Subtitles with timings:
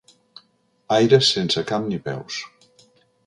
[0.95, 2.39] Aires sense cap ni peus.